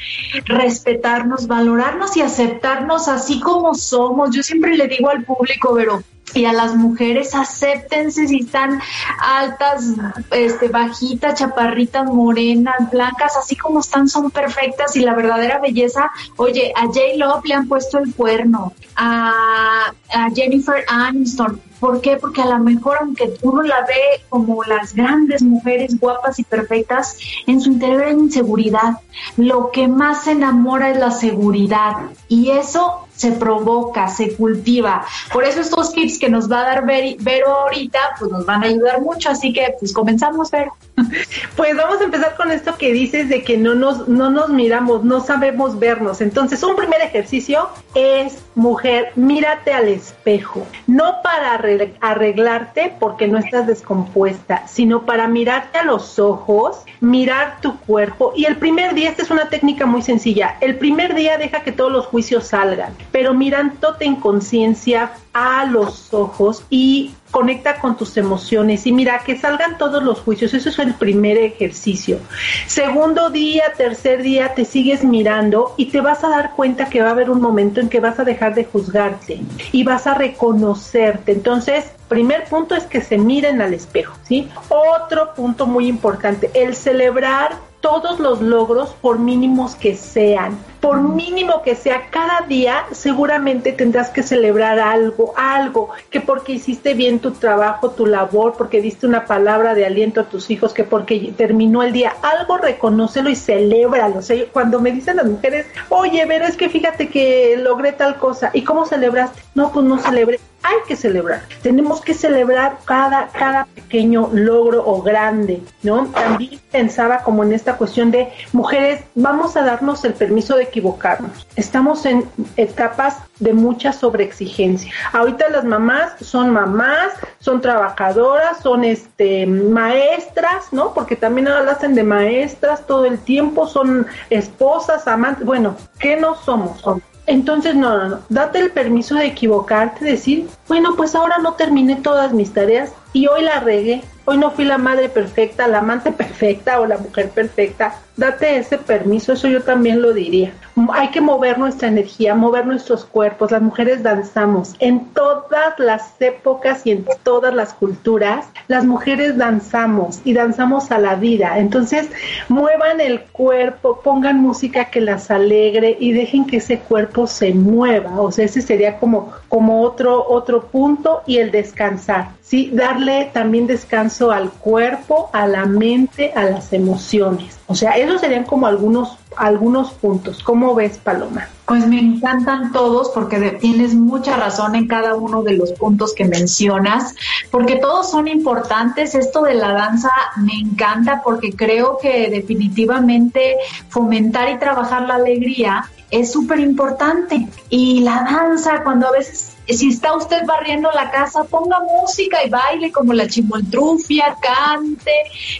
[0.47, 4.35] respetarnos, valorarnos y aceptarnos así como somos.
[4.35, 6.03] Yo siempre le digo al público, Vero,
[6.35, 8.81] y a las mujeres acéptense si están
[9.21, 9.93] altas,
[10.31, 16.73] este, bajitas, chaparritas, morenas, blancas, así como están, son perfectas y la verdadera belleza, oye,
[16.77, 17.01] a J.
[17.17, 22.17] Love le han puesto el cuerno, a, a Jennifer Aniston, ¿Por qué?
[22.17, 27.17] Porque a lo mejor, aunque uno la ve como las grandes mujeres guapas y perfectas,
[27.47, 28.99] en su interior hay inseguridad.
[29.37, 31.93] Lo que más enamora es la seguridad
[32.27, 35.05] y eso se provoca, se cultiva.
[35.33, 38.69] Por eso estos tips que nos va a dar Vero ahorita, pues nos van a
[38.69, 39.29] ayudar mucho.
[39.31, 40.73] Así que, pues comenzamos, Vero.
[41.57, 45.05] Pues vamos a empezar con esto que dices de que no nos, no nos miramos,
[45.05, 46.21] no sabemos vernos.
[46.21, 50.67] Entonces, un primer ejercicio es, mujer, mírate al espejo.
[50.87, 51.55] No para
[52.01, 58.33] arreglarte porque no estás descompuesta, sino para mirarte a los ojos, mirar tu cuerpo.
[58.37, 61.73] Y el primer día, esta es una técnica muy sencilla, el primer día deja que
[61.73, 68.17] todos los juicios salgan, pero mirándote en conciencia a los ojos y conecta con tus
[68.17, 72.19] emociones y mira que salgan todos los juicios, eso es el primer ejercicio.
[72.67, 77.09] Segundo día, tercer día, te sigues mirando y te vas a dar cuenta que va
[77.09, 79.41] a haber un momento en que vas a dejar de juzgarte
[79.73, 81.33] y vas a reconocerte.
[81.33, 84.49] Entonces, primer punto es que se miren al espejo, ¿sí?
[84.69, 90.59] Otro punto muy importante, el celebrar todos los logros por mínimos que sean.
[90.81, 96.95] Por mínimo que sea cada día, seguramente tendrás que celebrar algo, algo, que porque hiciste
[96.95, 100.85] bien tu trabajo, tu labor, porque diste una palabra de aliento a tus hijos, que
[100.85, 104.19] porque terminó el día, algo reconócelo y celébralo.
[104.19, 108.17] O sea, cuando me dicen las mujeres, oye, pero es que fíjate que logré tal
[108.17, 109.41] cosa, ¿y cómo celebraste?
[109.55, 111.43] No, pues no celebré hay que celebrar.
[111.63, 116.07] Tenemos que celebrar cada, cada pequeño logro o grande, ¿no?
[116.07, 121.47] También pensaba como en esta cuestión de mujeres, vamos a darnos el permiso de equivocarnos.
[121.57, 122.25] Estamos en
[122.57, 124.93] etapas de mucha sobreexigencia.
[125.13, 130.95] Ahorita las mamás son mamás, son trabajadoras, son este maestras, ¿no?
[130.95, 136.35] Porque también ahora hacen de maestras todo el tiempo, son esposas, amantes, bueno, ¿qué no
[136.35, 136.83] somos?
[137.27, 141.97] Entonces, no, no, no, date el permiso de equivocarte, decir, bueno, pues ahora no terminé
[141.97, 146.13] todas mis tareas y hoy la regué, Hoy no fui la madre perfecta, la amante
[146.13, 147.95] perfecta o la mujer perfecta.
[148.15, 150.53] Date ese permiso, eso yo también lo diría.
[150.93, 153.53] Hay que mover nuestra energía, mover nuestros cuerpos.
[153.53, 154.75] Las mujeres danzamos.
[154.81, 160.99] En todas las épocas y en todas las culturas, las mujeres danzamos y danzamos a
[160.99, 161.59] la vida.
[161.59, 162.11] Entonces,
[162.51, 168.21] muevan el cuerpo, pongan música que las alegre y dejen que ese cuerpo se mueva.
[168.21, 172.38] O sea, ese sería como, como otro, otro punto y el descansar.
[172.49, 177.59] Sí, darle también descanso al cuerpo, a la mente, a las emociones.
[177.67, 180.43] O sea, esos serían como algunos, algunos puntos.
[180.43, 181.47] ¿Cómo ves, Paloma?
[181.67, 186.25] Pues me encantan todos porque tienes mucha razón en cada uno de los puntos que
[186.25, 187.15] mencionas,
[187.51, 189.15] porque todos son importantes.
[189.15, 193.57] Esto de la danza me encanta porque creo que definitivamente
[193.91, 197.47] fomentar y trabajar la alegría es súper importante.
[197.69, 202.49] Y la danza, cuando a veces si está usted barriendo la casa, ponga música y
[202.49, 205.13] baile como la chimoltrufia, cante,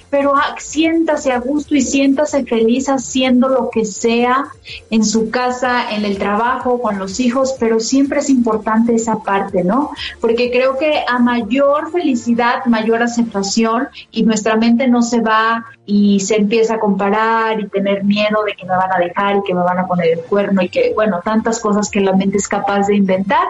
[0.09, 4.47] pero siéntase a gusto y siéntase feliz haciendo lo que sea
[4.91, 9.65] en su casa, en el trabajo, con los hijos, pero siempre es importante esa parte,
[9.65, 9.91] ¿no?
[10.21, 16.21] Porque creo que a mayor felicidad, mayor aceptación y nuestra mente no se va y
[16.21, 19.55] se empieza a comparar y tener miedo de que me van a dejar y que
[19.55, 22.47] me van a poner el cuerno y que, bueno, tantas cosas que la mente es
[22.47, 23.47] capaz de inventar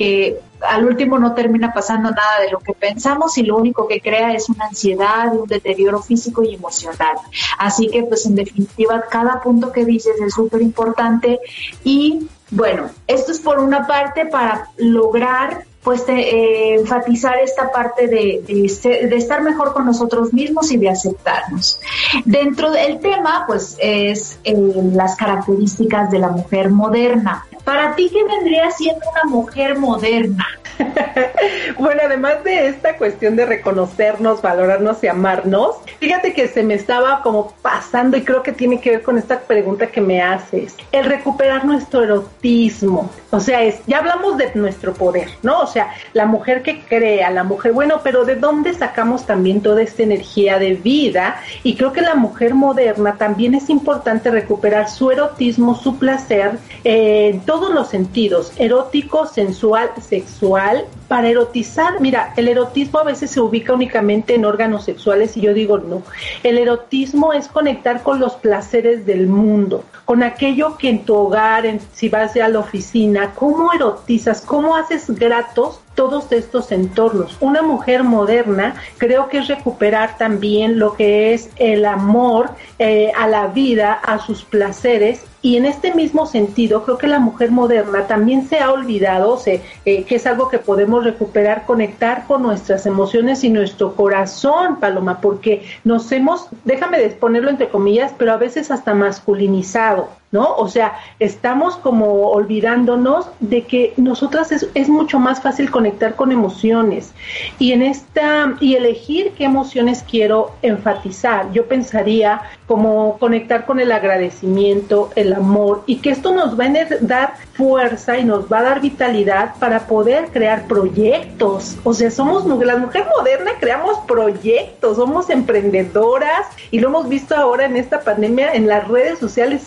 [0.00, 4.00] que al último no termina pasando nada de lo que pensamos y lo único que
[4.00, 7.18] crea es una ansiedad, un deterioro físico y emocional.
[7.58, 11.38] Así que pues en definitiva cada punto que dices es súper importante
[11.84, 18.42] y bueno, esto es por una parte para lograr pues eh, enfatizar esta parte de,
[18.46, 21.78] de, estar mejor con nosotros mismos y de aceptarnos.
[22.24, 24.54] Dentro del tema, pues es eh,
[24.94, 27.46] las características de la mujer moderna.
[27.64, 30.46] Para ti, ¿qué vendría siendo una mujer moderna?
[31.78, 37.22] bueno, además de esta cuestión de reconocernos, valorarnos y amarnos, fíjate que se me estaba
[37.22, 41.04] como pasando y creo que tiene que ver con esta pregunta que me haces, el
[41.04, 43.10] recuperar nuestro erotismo.
[43.30, 45.60] O sea, es, ya hablamos de nuestro poder, ¿no?
[45.60, 49.82] O sea, la mujer que crea, la mujer, bueno, pero ¿de dónde sacamos también toda
[49.82, 51.40] esta energía de vida?
[51.62, 57.40] Y creo que la mujer moderna también es importante recuperar su erotismo, su placer, eh,
[57.50, 62.00] todos los sentidos, erótico, sensual, sexual, para erotizar.
[62.00, 66.04] Mira, el erotismo a veces se ubica únicamente en órganos sexuales y yo digo no.
[66.44, 71.66] El erotismo es conectar con los placeres del mundo, con aquello que en tu hogar,
[71.66, 77.36] en, si vas a la oficina, cómo erotizas, cómo haces gratos todos estos entornos.
[77.40, 83.28] Una mujer moderna creo que es recuperar también lo que es el amor eh, a
[83.28, 88.06] la vida, a sus placeres y en este mismo sentido, creo que la mujer moderna
[88.06, 93.44] también se ha olvidado, eh, que es algo que podemos recuperar, conectar con nuestras emociones
[93.44, 98.94] y nuestro corazón, Paloma, porque nos hemos, déjame ponerlo entre comillas, pero a veces hasta
[98.94, 100.19] masculinizado.
[100.32, 100.54] ¿No?
[100.56, 106.32] O sea, estamos como olvidándonos de que nosotras es, es, mucho más fácil conectar con
[106.32, 107.12] emociones
[107.58, 111.50] y en esta y elegir qué emociones quiero enfatizar.
[111.52, 116.70] Yo pensaría como conectar con el agradecimiento, el amor y que esto nos va a
[117.00, 121.76] dar fuerza y nos va a dar vitalidad para poder crear proyectos.
[121.84, 127.64] O sea, somos la mujer moderna, creamos proyectos, somos emprendedoras y lo hemos visto ahora
[127.64, 129.62] en esta pandemia en las redes sociales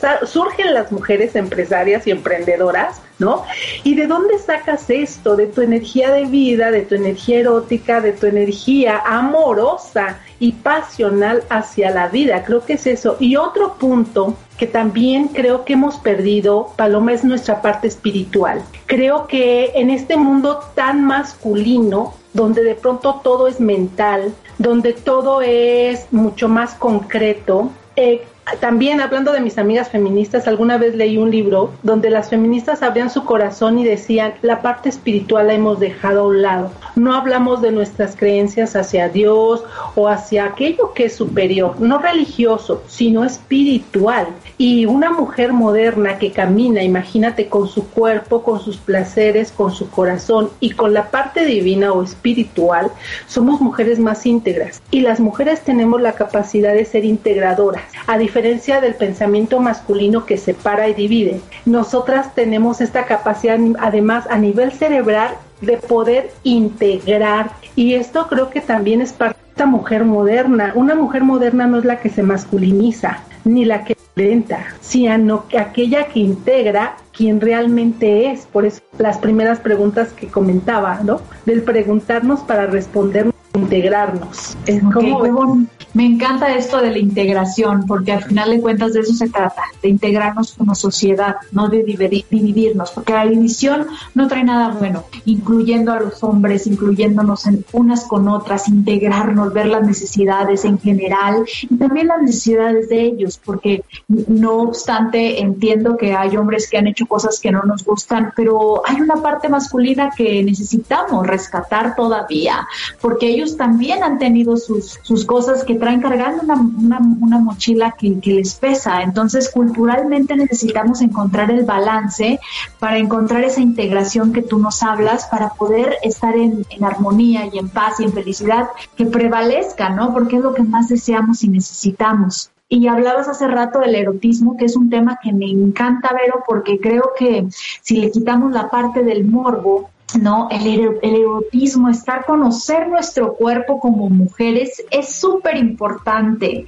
[0.56, 3.44] surgen las mujeres empresarias y emprendedoras ¿no?
[3.84, 5.36] ¿Y de dónde sacas esto?
[5.36, 11.44] De tu energía de vida, de tu energía erótica, de tu energía amorosa y pasional
[11.50, 12.44] hacia la vida.
[12.44, 13.18] Creo que es eso.
[13.20, 18.62] Y otro punto que también creo que hemos perdido, Paloma, es nuestra parte espiritual.
[18.86, 25.42] Creo que en este mundo tan masculino, donde de pronto todo es mental, donde todo
[25.42, 28.24] es mucho más concreto, eh,
[28.60, 33.10] también hablando de mis amigas feministas, alguna vez leí un libro donde las feministas abrían
[33.10, 36.72] su corazón y decían, la parte espiritual la hemos dejado a un lado.
[36.96, 39.64] No hablamos de nuestras creencias hacia Dios
[39.96, 44.28] o hacia aquello que es superior, no religioso, sino espiritual.
[44.58, 49.90] Y una mujer moderna que camina, imagínate, con su cuerpo, con sus placeres, con su
[49.90, 52.92] corazón y con la parte divina o espiritual,
[53.28, 54.82] somos mujeres más íntegras.
[54.92, 57.84] Y las mujeres tenemos la capacidad de ser integradoras.
[58.08, 64.38] A diferencia del pensamiento masculino que separa y divide, nosotras tenemos esta capacidad además a
[64.38, 70.04] nivel cerebral de poder integrar y esto creo que también es parte de esta mujer
[70.04, 70.74] moderna.
[70.76, 75.58] Una mujer moderna no es la que se masculiniza ni la que lenta, sino que
[75.58, 78.46] aquella que integra quien realmente es.
[78.46, 81.22] Por eso las primeras preguntas que comentaba, ¿no?
[81.46, 84.58] Del preguntarnos para responder integrarnos.
[84.66, 85.68] Es como...
[85.94, 89.62] Me encanta esto de la integración, porque al final de cuentas de eso se trata,
[89.84, 93.86] de integrarnos como sociedad, no de dividirnos, porque la división
[94.16, 99.68] no trae nada bueno, incluyendo a los hombres, incluyéndonos en unas con otras, integrarnos, ver
[99.68, 106.14] las necesidades en general y también las necesidades de ellos, porque no obstante entiendo que
[106.14, 110.10] hay hombres que han hecho cosas que no nos gustan, pero hay una parte masculina
[110.18, 112.68] que necesitamos rescatar todavía,
[113.00, 118.20] porque ellos también han tenido sus, sus cosas que traen cargando una, una, mochila que,
[118.24, 119.02] les pesa.
[119.04, 122.40] Entonces, culturalmente necesitamos encontrar el balance
[122.80, 127.60] para encontrar esa integración que tú nos hablas, para poder estar en, en armonía y
[127.60, 130.14] en paz y en felicidad que prevalezca, ¿no?
[130.14, 132.52] Porque es lo que más deseamos y necesitamos.
[132.70, 136.80] Y hablabas hace rato del erotismo, que es un tema que me encanta, Vero, porque
[136.80, 137.46] creo que
[137.82, 139.92] si le quitamos la parte del morbo,
[140.22, 140.48] ¿no?
[140.50, 146.68] El, erotismo, estar conocer nuestro cuerpo como mujeres es súper importante.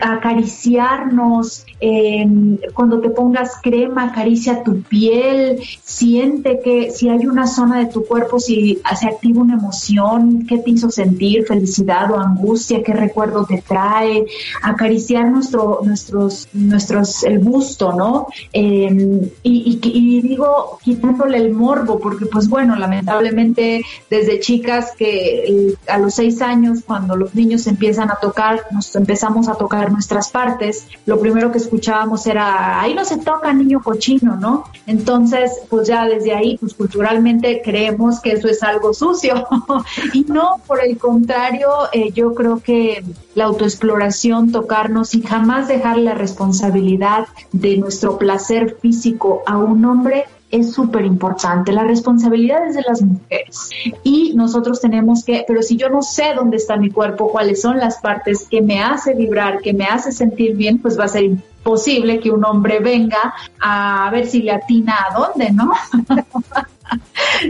[0.00, 7.78] Acariciarnos, em, cuando te pongas crema, acaricia tu piel, siente que si hay una zona
[7.78, 12.82] de tu cuerpo, si se activa una emoción, qué te hizo sentir, felicidad o angustia,
[12.82, 14.26] qué recuerdo te trae,
[14.62, 18.26] acariciar nuestro, nuestros, nuestros, el busto, ¿no?
[18.52, 25.44] Em, y, y digo, quitándole el morbo, porque pues bueno, bueno, lamentablemente desde chicas que
[25.46, 29.90] eh, a los seis años, cuando los niños empiezan a tocar, nos empezamos a tocar
[29.90, 34.64] nuestras partes, lo primero que escuchábamos era, ahí no se toca niño cochino, ¿no?
[34.86, 39.46] Entonces, pues ya desde ahí, pues culturalmente creemos que eso es algo sucio.
[40.12, 43.02] y no, por el contrario, eh, yo creo que
[43.34, 50.26] la autoexploración, tocarnos y jamás dejar la responsabilidad de nuestro placer físico a un hombre
[50.50, 51.72] es súper importante.
[51.72, 53.70] La responsabilidad es de las mujeres
[54.02, 57.78] y nosotros tenemos que, pero si yo no sé dónde está mi cuerpo, cuáles son
[57.78, 61.24] las partes que me hace vibrar, que me hace sentir bien, pues va a ser
[61.60, 65.72] imposible que un hombre venga a ver si le atina a dónde, ¿no?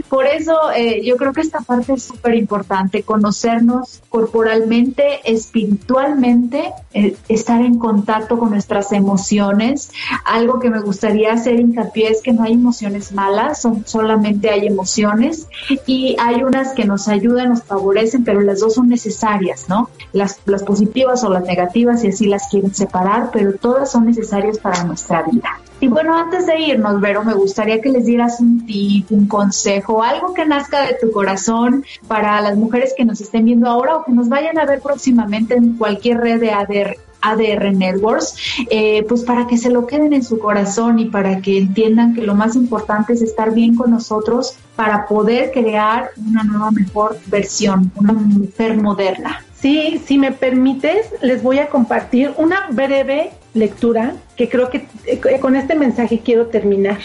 [0.09, 7.15] Por eso eh, yo creo que esta parte es súper importante, conocernos corporalmente, espiritualmente, eh,
[7.27, 9.91] estar en contacto con nuestras emociones.
[10.25, 14.67] Algo que me gustaría hacer hincapié es que no hay emociones malas, son, solamente hay
[14.67, 15.47] emociones
[15.85, 19.89] y hay unas que nos ayudan, nos favorecen, pero las dos son necesarias, ¿no?
[20.13, 24.57] Las, las positivas o las negativas, y así las quieren separar, pero todas son necesarias
[24.57, 25.59] para nuestra vida.
[25.79, 30.03] Y bueno, antes de irnos, Vero, me gustaría que les dieras un tip, un consejo,
[30.03, 34.05] algo que nazca de tu corazón para las mujeres que nos estén viendo ahora o
[34.05, 38.35] que nos vayan a ver próximamente en cualquier red de ADR, ADR Networks,
[38.69, 42.21] eh, pues para que se lo queden en su corazón y para que entiendan que
[42.21, 47.91] lo más importante es estar bien con nosotros para poder crear una nueva mejor versión,
[47.95, 49.43] una mujer moderna.
[49.55, 55.39] Sí, si me permites, les voy a compartir una breve lectura que creo que eh,
[55.39, 56.99] con este mensaje quiero terminar.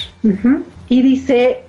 [0.89, 1.67] Y dice,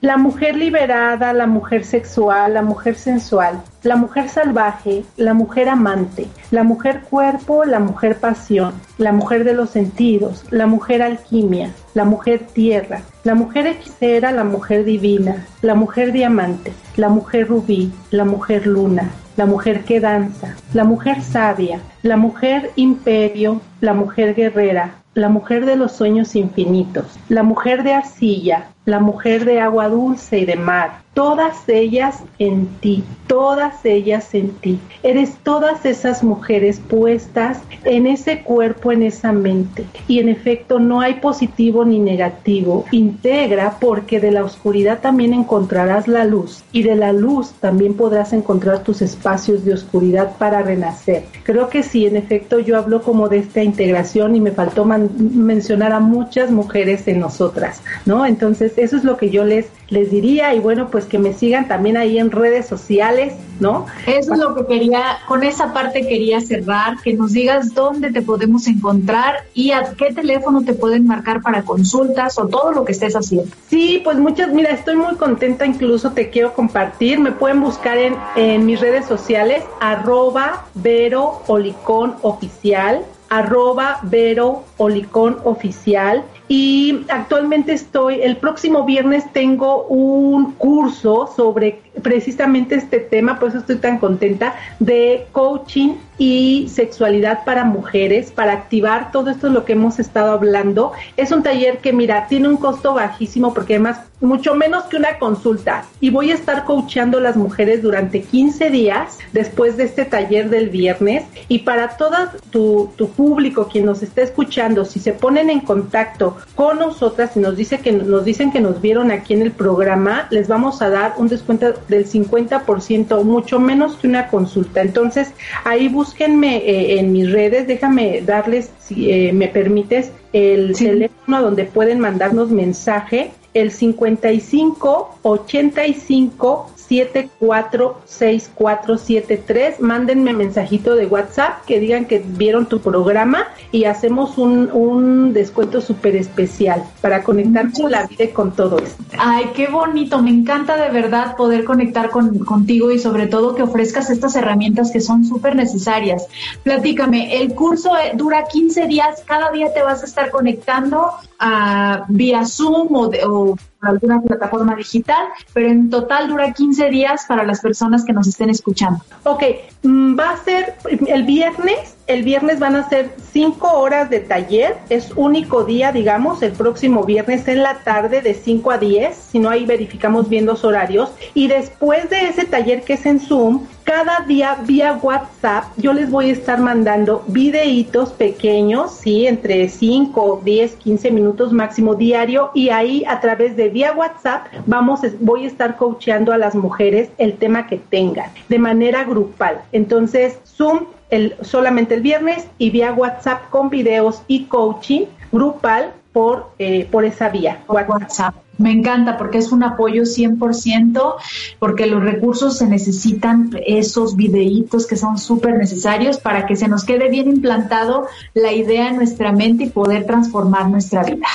[0.00, 6.28] la mujer liberada, la mujer sexual, la mujer sensual, la mujer salvaje, la mujer amante,
[6.50, 12.04] la mujer cuerpo, la mujer pasión, la mujer de los sentidos, la mujer alquimia, la
[12.04, 18.24] mujer tierra, la mujer hechicera, la mujer divina, la mujer diamante, la mujer rubí, la
[18.24, 24.94] mujer luna, la mujer que danza, la mujer sabia, la mujer imperio, la mujer guerrera,
[25.18, 30.38] la mujer de los sueños infinitos, la mujer de arcilla, la mujer de agua dulce
[30.38, 34.78] y de mar, todas ellas en ti, todas ellas en ti.
[35.02, 39.84] Eres todas esas mujeres puestas en ese cuerpo, en esa mente.
[40.06, 42.84] Y en efecto no hay positivo ni negativo.
[42.92, 48.32] Integra porque de la oscuridad también encontrarás la luz y de la luz también podrás
[48.32, 51.24] encontrar tus espacios de oscuridad para renacer.
[51.42, 55.92] Creo que sí, en efecto yo hablo como de esta integración y me faltó mencionar
[55.92, 58.24] a muchas mujeres en nosotras, ¿no?
[58.24, 61.68] Entonces eso es lo que yo les, les diría y bueno, pues que me sigan
[61.68, 63.86] también ahí en redes sociales, ¿no?
[64.06, 68.22] Eso es lo que quería, con esa parte quería cerrar, que nos digas dónde te
[68.22, 72.92] podemos encontrar y a qué teléfono te pueden marcar para consultas o todo lo que
[72.92, 73.50] estés haciendo.
[73.68, 78.16] Sí, pues muchas, mira, estoy muy contenta, incluso te quiero compartir, me pueden buscar en,
[78.36, 88.22] en mis redes sociales, arroba Vero Olicón Oficial, arroba Vero Olicón Oficial y actualmente estoy,
[88.22, 94.54] el próximo viernes tengo un curso sobre precisamente este tema, por eso estoy tan contenta,
[94.78, 100.32] de coaching y sexualidad para mujeres, para activar todo esto es lo que hemos estado
[100.32, 100.92] hablando.
[101.16, 105.18] Es un taller que, mira, tiene un costo bajísimo porque además mucho menos que una
[105.18, 105.84] consulta.
[106.00, 110.50] Y voy a estar coachando a las mujeres durante 15 días después de este taller
[110.50, 111.24] del viernes.
[111.46, 112.16] Y para todo
[112.50, 117.40] tu, tu público, quien nos está escuchando, si se ponen en contacto con nosotras y
[117.40, 120.90] nos, dice que, nos dicen que nos vieron aquí en el programa, les vamos a
[120.90, 124.80] dar un descuento del 50%, mucho menos que una consulta.
[124.80, 125.32] Entonces,
[125.64, 131.64] ahí búsquenme eh, en mis redes, déjame darles, si eh, me permites, el teléfono donde
[131.64, 139.80] pueden mandarnos mensaje, el 55 85 746473.
[139.80, 145.80] Mándenme mensajito de WhatsApp que digan que vieron tu programa y hacemos un, un descuento
[145.80, 149.02] súper especial para conectar con la vida y con todo esto.
[149.18, 150.20] Ay, qué bonito.
[150.22, 154.90] Me encanta de verdad poder conectar con, contigo y sobre todo que ofrezcas estas herramientas
[154.90, 156.26] que son súper necesarias.
[156.62, 159.22] Platícame, el curso eh, dura 15 días.
[159.26, 164.74] Cada día te vas a estar conectando a, vía Zoom o, de, o alguna plataforma
[164.74, 169.00] digital, pero en total dura 15 días para las personas que nos estén escuchando.
[169.24, 169.42] Ok,
[169.82, 170.74] mm, va a ser
[171.06, 176.42] el viernes, el viernes van a ser 5 horas de taller, es único día, digamos,
[176.42, 180.46] el próximo viernes en la tarde de 5 a 10, si no ahí verificamos bien
[180.46, 185.64] los horarios, y después de ese taller que es en Zoom, cada día vía WhatsApp
[185.76, 191.94] yo les voy a estar mandando videitos pequeños, sí, entre 5, 10, 15 minutos máximo
[191.94, 196.54] diario y ahí a través de vía WhatsApp vamos, voy a estar coacheando a las
[196.54, 199.62] mujeres el tema que tengan de manera grupal.
[199.72, 200.80] Entonces, Zoom
[201.10, 207.04] el, solamente el viernes y vía WhatsApp con videos y coaching grupal por, eh, por
[207.04, 207.62] esa vía.
[207.68, 208.34] WhatsApp.
[208.56, 211.14] Me encanta porque es un apoyo 100%,
[211.60, 216.84] porque los recursos se necesitan, esos videitos que son súper necesarios para que se nos
[216.84, 221.26] quede bien implantado la idea en nuestra mente y poder transformar nuestra vida.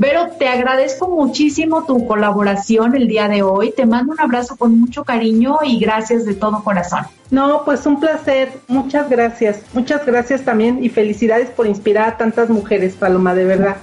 [0.00, 3.72] Pero te agradezco muchísimo tu colaboración el día de hoy.
[3.72, 7.06] Te mando un abrazo con mucho cariño y gracias de todo corazón.
[7.30, 8.52] No, pues un placer.
[8.68, 9.60] Muchas gracias.
[9.72, 13.76] Muchas gracias también y felicidades por inspirar a tantas mujeres, Paloma, de verdad.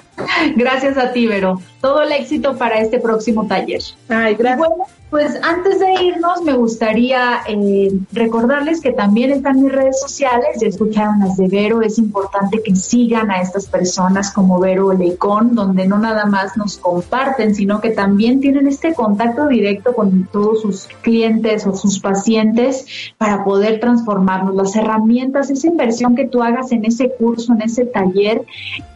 [0.55, 1.61] Gracias a ti, Vero.
[1.81, 3.81] Todo el éxito para este próximo taller.
[4.09, 5.00] Ay, gracias.
[5.11, 10.61] Pues antes de irnos, me gustaría eh, recordarles que también están mis redes sociales.
[10.61, 11.81] Ya escucharon las de Vero.
[11.81, 16.77] Es importante que sigan a estas personas como Vero Leicón, donde no nada más nos
[16.77, 22.85] comparten, sino que también tienen este contacto directo con todos sus clientes o sus pacientes
[23.17, 24.55] para poder transformarnos.
[24.55, 28.45] Las herramientas, esa inversión que tú hagas en ese curso, en ese taller,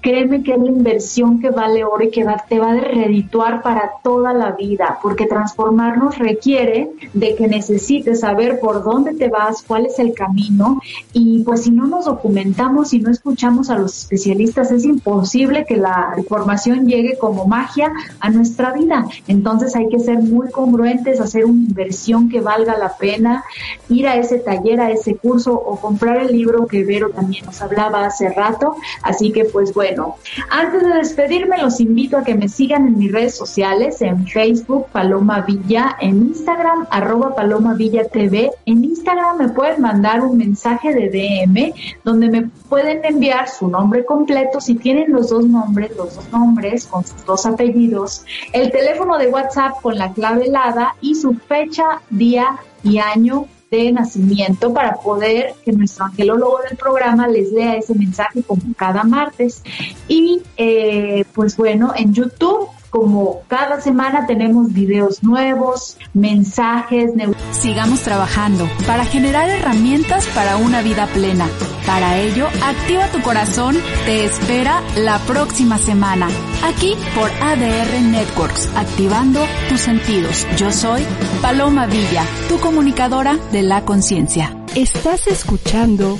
[0.01, 3.91] créeme que es la inversión que vale oro y que te va a redituar para
[4.01, 9.85] toda la vida, porque transformarnos requiere de que necesites saber por dónde te vas, cuál
[9.85, 10.79] es el camino
[11.13, 15.77] y pues si no nos documentamos y no escuchamos a los especialistas es imposible que
[15.77, 19.07] la información llegue como magia a nuestra vida.
[19.27, 23.43] Entonces hay que ser muy congruentes, hacer una inversión que valga la pena,
[23.89, 27.61] ir a ese taller, a ese curso o comprar el libro que Vero también nos
[27.61, 28.75] hablaba hace rato.
[29.01, 30.15] Así que pues bueno,
[30.49, 34.87] antes de despedirme los invito a que me sigan en mis redes sociales, en Facebook,
[34.91, 38.51] Paloma Villa, en Instagram, arroba Paloma Villa TV.
[38.65, 41.73] En Instagram me pueden mandar un mensaje de DM
[42.03, 46.87] donde me pueden enviar su nombre completo, si tienen los dos nombres, los dos nombres
[46.87, 52.01] con sus dos apellidos, el teléfono de WhatsApp con la clave helada y su fecha,
[52.09, 57.95] día y año de nacimiento para poder que nuestro angelólogo del programa les lea ese
[57.95, 59.63] mensaje como cada martes.
[60.07, 67.11] Y eh, pues bueno, en YouTube como cada semana tenemos videos nuevos, mensajes.
[67.51, 71.47] Sigamos trabajando para generar herramientas para una vida plena.
[71.85, 76.27] Para ello, Activa tu Corazón te espera la próxima semana,
[76.63, 80.47] aquí por ADR Networks, activando tus sentidos.
[80.57, 81.03] Yo soy
[81.41, 84.57] Paloma Villa, tu comunicadora de la conciencia.
[84.75, 86.19] Estás escuchando